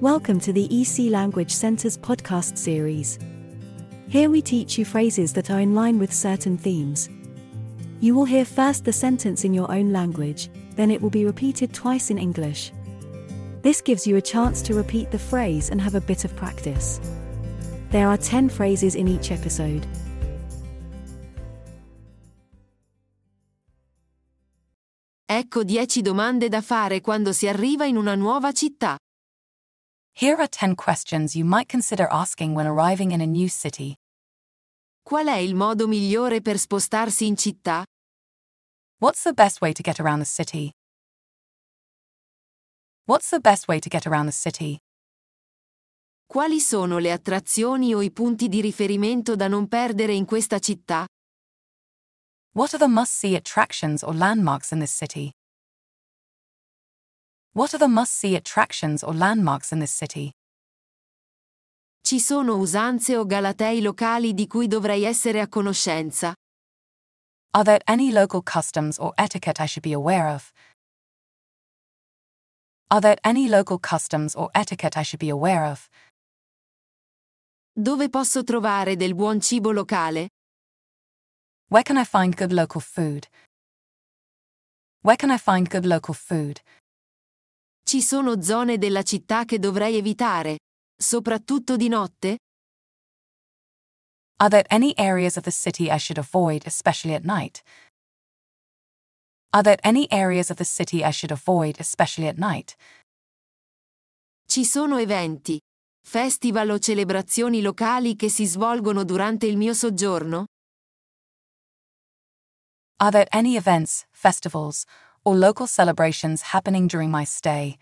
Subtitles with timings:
[0.00, 3.18] Welcome to the EC Language Center's podcast series.
[4.06, 7.08] Here we teach you phrases that are in line with certain themes.
[7.98, 11.74] You will hear first the sentence in your own language, then it will be repeated
[11.74, 12.70] twice in English.
[13.62, 17.00] This gives you a chance to repeat the phrase and have a bit of practice.
[17.90, 19.84] There are 10 phrases in each episode.
[25.26, 28.96] Ecco 10 domande da fare quando si arriva in una nuova città.
[30.20, 33.94] Here are 10 questions you might consider asking when arriving in a new city.
[35.04, 37.84] Qual è il modo migliore per spostarsi in città?
[38.98, 40.72] What's the best way to get around the city?
[43.04, 44.80] What's the best way to get around the city?
[46.26, 51.06] Quali sono le attrazioni o i punti di riferimento da non perdere in questa città?
[52.54, 55.30] What are the must see attractions or landmarks in this city?
[57.52, 60.32] What are the must see attractions or landmarks in this city?
[62.04, 66.34] Ci sono usanze o galatei locali di cui dovrei essere a conoscenza?
[67.54, 70.52] Are there any local customs or etiquette I should be aware of?
[72.90, 75.88] Are there any local customs or etiquette I should be aware of?
[77.72, 80.28] Dove posso trovare del buon cibo locale?
[81.68, 83.26] Where can I find good local food?
[85.02, 86.60] Where can I find good local food?
[87.88, 90.58] Ci sono zone della città che dovrei evitare,
[90.94, 92.36] soprattutto di notte?
[94.40, 97.62] Are there any areas of the city I should avoid, especially at night?
[99.54, 102.76] Are there any areas of the city I should avoid, especially at night?
[104.46, 105.58] Ci sono eventi,
[106.06, 110.44] festival o celebrazioni locali che si svolgono durante il mio soggiorno?
[112.98, 114.84] Are there any events, festivals,
[115.28, 117.76] or local celebrations happening during my stay?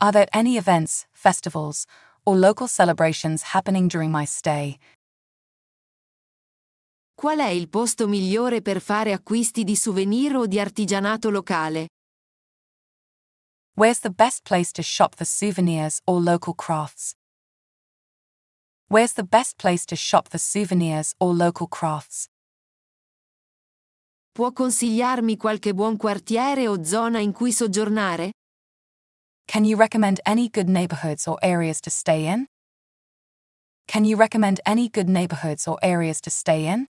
[0.00, 1.84] Are there any events, festivals,
[2.24, 4.78] or local celebrations happening during my stay?
[7.16, 11.88] Qual è il posto migliore per fare acquisti di souvenir o di artigianato locale?
[13.74, 17.16] Where's the best place to shop for souvenirs or local crafts?
[18.86, 22.28] Where's the best place to shop for souvenirs or local crafts?
[24.32, 28.30] Può consigliarmi qualche buon quartiere o zona in cui soggiornare?
[29.44, 32.46] Can you recommend any good neighborhoods or areas to stay in?
[33.84, 36.86] Can you recommend any good neighborhoods or areas to stay in?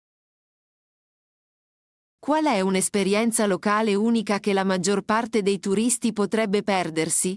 [2.19, 7.37] Qual è un'esperienza locale unica che la maggior parte dei turisti potrebbe perdersi?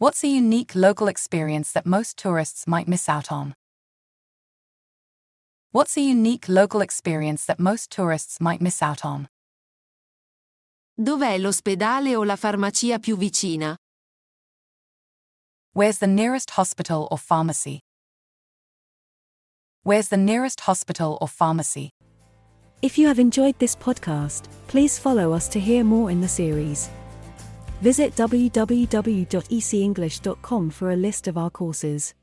[0.00, 3.54] What's a unique local experience that most tourists might miss out on?
[5.70, 9.28] What's a unique local experience that most tourists might miss out on?
[10.98, 13.76] Dov'è l'ospedale o la farmacia più vicina?
[15.74, 17.80] Where's the nearest hospital or pharmacy?
[19.82, 21.90] Where's the nearest hospital or pharmacy?
[22.80, 26.88] If you have enjoyed this podcast, please follow us to hear more in the series.
[27.82, 32.14] Visit www.ecenglish.com for a list of our courses.